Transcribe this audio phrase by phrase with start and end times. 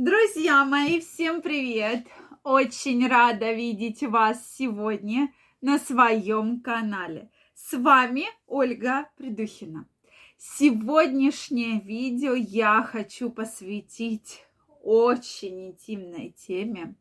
[0.00, 2.06] Друзья мои, всем привет!
[2.44, 7.32] Очень рада видеть вас сегодня на своем канале.
[7.52, 9.88] С вами Ольга Придухина.
[10.36, 14.44] Сегодняшнее видео я хочу посвятить
[14.84, 16.94] очень интимной теме.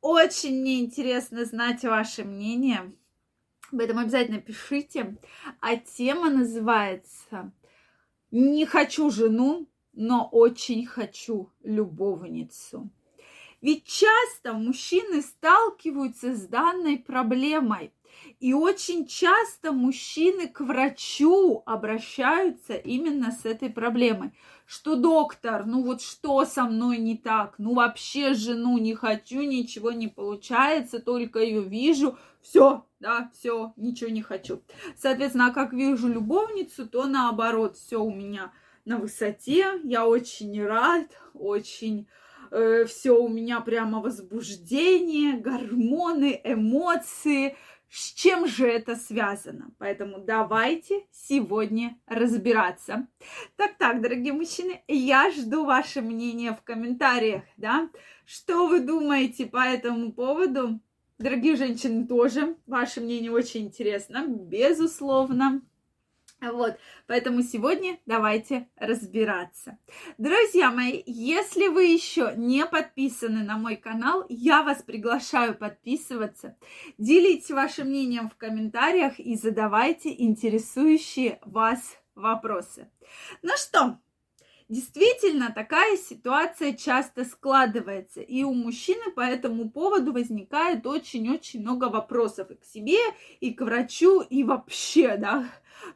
[0.00, 2.92] Очень мне интересно знать ваше мнение.
[3.70, 5.16] Поэтому обязательно пишите.
[5.60, 7.52] А тема называется
[8.32, 9.68] «Не хочу жену,
[9.98, 12.88] но очень хочу любовницу».
[13.60, 17.92] Ведь часто мужчины сталкиваются с данной проблемой.
[18.40, 24.32] И очень часто мужчины к врачу обращаются именно с этой проблемой.
[24.64, 27.54] Что доктор, ну вот что со мной не так?
[27.58, 32.16] Ну вообще жену не хочу, ничего не получается, только ее вижу.
[32.42, 34.62] Все, да, все, ничего не хочу.
[34.96, 38.52] Соответственно, а как вижу любовницу, то наоборот, все у меня
[38.88, 39.80] на высоте.
[39.84, 42.08] Я очень рад, очень
[42.50, 47.56] э, все у меня прямо возбуждение, гормоны, эмоции.
[47.90, 49.70] С чем же это связано?
[49.78, 53.06] Поэтому давайте сегодня разбираться.
[53.56, 57.88] Так-так, дорогие мужчины, я жду ваше мнение в комментариях, да?
[58.26, 60.80] Что вы думаете по этому поводу?
[61.18, 65.62] Дорогие женщины, тоже ваше мнение очень интересно, безусловно.
[66.40, 69.76] Вот, поэтому сегодня давайте разбираться.
[70.18, 76.56] Друзья мои, если вы еще не подписаны на мой канал, я вас приглашаю подписываться.
[76.96, 82.88] Делитесь вашим мнением в комментариях и задавайте интересующие вас вопросы.
[83.42, 83.98] Ну что,
[84.68, 92.50] Действительно, такая ситуация часто складывается, и у мужчины по этому поводу возникает очень-очень много вопросов
[92.50, 92.98] и к себе,
[93.40, 95.46] и к врачу, и вообще, да,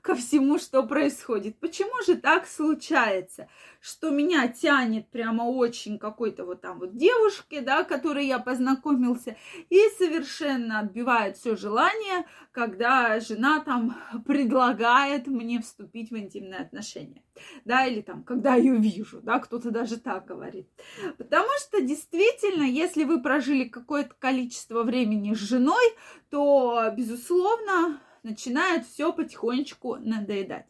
[0.00, 1.58] ко всему, что происходит.
[1.58, 3.48] Почему же так случается,
[3.80, 9.36] что меня тянет прямо очень какой-то вот там вот девушке, да, которой я познакомился,
[9.68, 17.22] и совершенно отбивает все желание, когда жена там предлагает мне вступить в интимные отношения,
[17.64, 20.68] да, или там, когда ее вижу, да, кто-то даже так говорит.
[21.18, 25.84] Потому что действительно, если вы прожили какое-то количество времени с женой,
[26.30, 30.66] то, безусловно, начинает все потихонечку надоедать.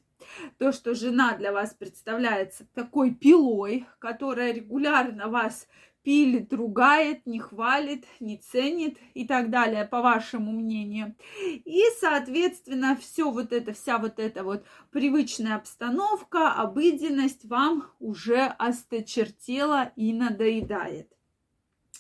[0.59, 5.67] То, что жена для вас представляется такой пилой, которая регулярно вас
[6.03, 11.15] пилит, ругает, не хвалит, не ценит и так далее, по вашему мнению.
[11.39, 19.93] И, соответственно, все вот это, вся вот эта вот привычная обстановка, обыденность вам уже осточертела
[19.97, 21.09] и надоедает.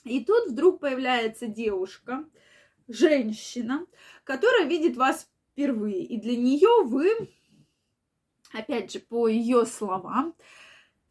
[0.04, 2.24] И тут вдруг появляется девушка,
[2.88, 3.86] женщина,
[4.24, 6.04] которая видит вас впервые.
[6.04, 7.30] И для нее вы,
[8.52, 10.34] опять же, по ее словам,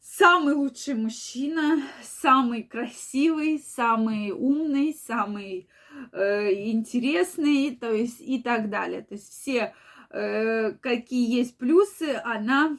[0.02, 5.70] самый лучший мужчина, самый красивый, самый умный, самый
[6.12, 9.04] э, интересный, то есть и так далее.
[9.04, 9.76] То есть все,
[10.10, 12.78] э, какие есть плюсы, она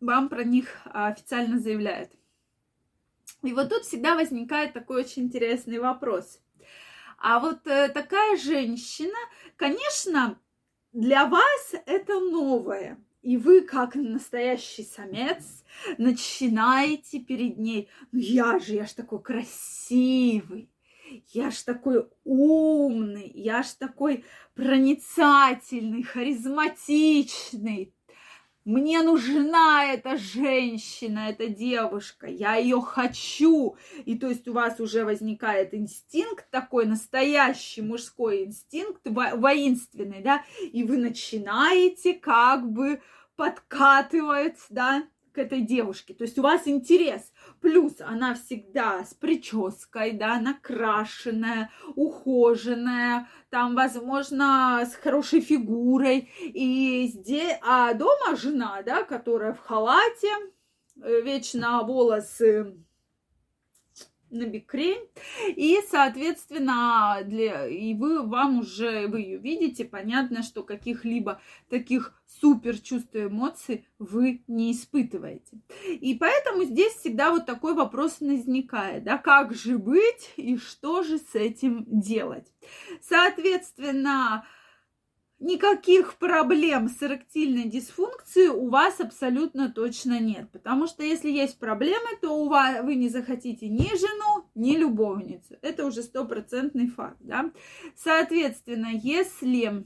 [0.00, 2.12] вам про них официально заявляет.
[3.42, 6.40] И вот тут всегда возникает такой очень интересный вопрос.
[7.18, 9.18] А вот э, такая женщина,
[9.56, 10.38] конечно,
[10.92, 12.98] для вас это новое.
[13.22, 15.64] И вы, как настоящий самец,
[15.96, 20.68] начинаете перед ней, ну я же, я ж такой красивый,
[21.28, 24.24] я ж такой умный, я ж такой
[24.54, 27.94] проницательный, харизматичный.
[28.64, 33.76] Мне нужна эта женщина, эта девушка, я ее хочу.
[34.04, 40.84] И то есть у вас уже возникает инстинкт такой, настоящий мужской инстинкт, воинственный, да, и
[40.84, 43.00] вы начинаете как бы
[43.34, 46.14] подкатывать, да, к этой девушке.
[46.14, 47.32] То есть у вас интерес.
[47.60, 56.30] Плюс она всегда с прической, да, накрашенная, ухоженная, там, возможно, с хорошей фигурой.
[56.40, 60.30] И здесь, а дома жена, да, которая в халате,
[61.02, 62.76] э, вечно волосы
[64.32, 65.08] на бикрень.
[65.48, 72.78] И, соответственно, для, и вы, вам уже, вы ее видите, понятно, что каких-либо таких супер
[72.78, 75.58] чувств и эмоций вы не испытываете.
[75.88, 81.18] И поэтому здесь всегда вот такой вопрос возникает, да, как же быть и что же
[81.18, 82.52] с этим делать.
[83.00, 84.46] Соответственно,
[85.42, 90.50] никаких проблем с эректильной дисфункцией у вас абсолютно точно нет.
[90.50, 95.56] Потому что если есть проблемы, то у вас, вы не захотите ни жену, ни любовницу.
[95.60, 97.18] Это уже стопроцентный факт.
[97.20, 97.50] Да?
[97.96, 99.84] Соответственно, если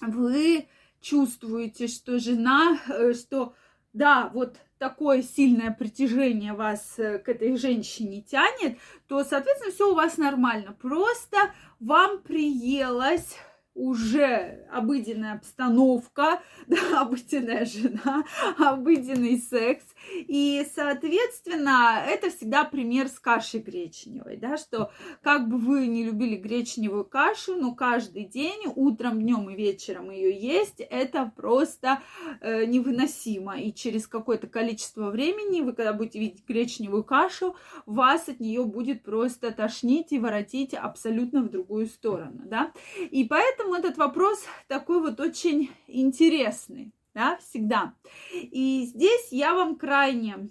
[0.00, 0.68] вы
[1.00, 3.54] чувствуете, что жена, э, что
[3.92, 9.94] да, вот такое сильное притяжение вас э, к этой женщине тянет, то, соответственно, все у
[9.94, 10.76] вас нормально.
[10.80, 11.36] Просто
[11.78, 13.36] вам приелось
[13.76, 18.24] уже обыденная обстановка, да, обыденная жена,
[18.58, 19.84] обыденный секс.
[20.12, 24.90] И, соответственно, это всегда пример с кашей гречневой, да, что
[25.22, 30.36] как бы вы не любили гречневую кашу, но каждый день, утром, днем и вечером ее
[30.36, 32.00] есть, это просто
[32.40, 33.58] э, невыносимо.
[33.58, 39.02] И через какое-то количество времени вы, когда будете видеть гречневую кашу, вас от нее будет
[39.02, 42.72] просто тошнить и воротить абсолютно в другую сторону, да.
[43.10, 47.94] И поэтому Поэтому этот вопрос такой вот очень интересный, да, всегда.
[48.32, 50.50] И здесь я вам крайне,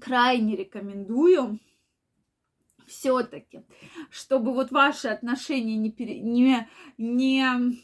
[0.00, 1.60] крайне рекомендую
[2.88, 3.62] все-таки,
[4.10, 6.68] чтобы вот ваши отношения не, не,
[6.98, 7.78] не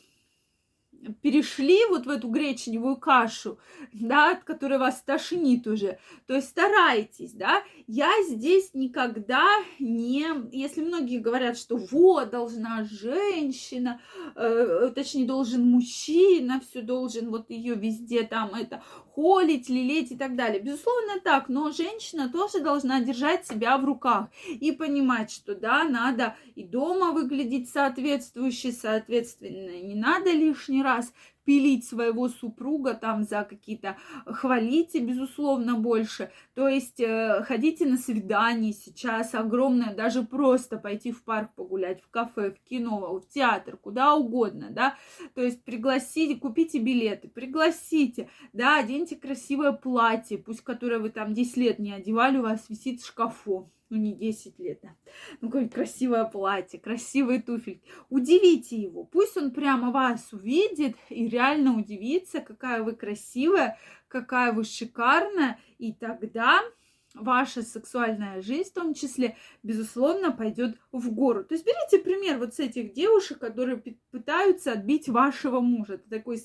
[1.20, 3.58] перешли вот в эту гречневую кашу,
[3.92, 5.98] да, от которой вас тошнит уже.
[6.26, 7.62] То есть старайтесь, да.
[7.86, 9.44] Я здесь никогда
[9.78, 10.26] не...
[10.52, 14.00] Если многие говорят, что вот, должна женщина,
[14.36, 18.82] э, точнее, должен мужчина, все должен вот ее везде там это
[19.14, 20.60] холить, лелеять и так далее.
[20.60, 26.36] Безусловно, так, но женщина тоже должна держать себя в руках и понимать, что да, надо
[26.54, 31.12] и дома выглядеть соответствующе, соответственно, не надо лишний раз us
[31.44, 33.96] пилить своего супруга там за какие-то,
[34.26, 36.30] хвалите, безусловно, больше.
[36.54, 42.10] То есть э, ходите на свидание сейчас огромное, даже просто пойти в парк погулять, в
[42.10, 44.96] кафе, в кино, в театр, куда угодно, да.
[45.34, 51.56] То есть пригласите, купите билеты, пригласите, да, оденьте красивое платье, пусть которое вы там 10
[51.56, 54.96] лет не одевали, у вас висит в шкафу ну не 10 лет, да.
[55.42, 57.82] Ну, какое-нибудь красивое платье, красивые туфельки.
[58.08, 59.04] Удивите его.
[59.04, 65.58] Пусть он прямо вас увидит и реально удивится, какая вы красивая, какая вы шикарная.
[65.78, 66.60] И тогда
[67.14, 71.44] ваша сексуальная жизнь в том числе, безусловно, пойдет в гору.
[71.44, 75.94] То есть берите пример вот с этих девушек, которые пытаются отбить вашего мужа.
[75.94, 76.38] Это такой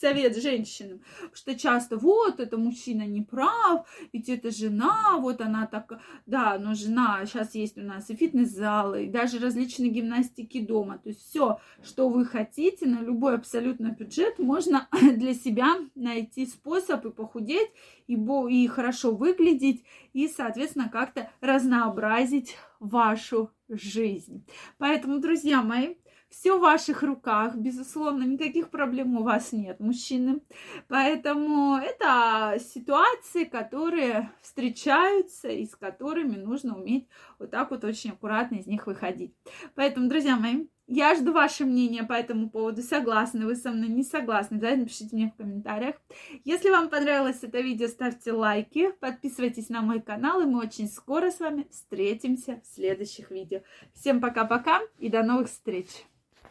[0.00, 1.00] совет женщинам,
[1.32, 6.74] что часто вот это мужчина не прав, ведь это жена, вот она так, да, но
[6.74, 11.58] жена, сейчас есть у нас и фитнес-залы, и даже различные гимнастики дома, то есть все,
[11.82, 17.70] что вы хотите, на любой абсолютно бюджет можно для себя найти способ и похудеть,
[18.06, 24.46] и, и хорошо выглядеть, и, соответственно, как-то разнообразить вашу жизнь.
[24.78, 25.94] Поэтому, друзья мои,
[26.34, 30.40] все в ваших руках, безусловно, никаких проблем у вас нет, мужчины.
[30.88, 37.08] Поэтому это ситуации, которые встречаются и с которыми нужно уметь
[37.38, 39.32] вот так вот очень аккуратно из них выходить.
[39.74, 42.82] Поэтому, друзья мои, я жду ваше мнение по этому поводу.
[42.82, 44.56] Согласны вы со мной, не согласны?
[44.56, 45.96] Обязательно пишите мне в комментариях.
[46.44, 51.30] Если вам понравилось это видео, ставьте лайки, подписывайтесь на мой канал, и мы очень скоро
[51.30, 53.60] с вами встретимся в следующих видео.
[53.94, 56.04] Всем пока-пока и до новых встреч!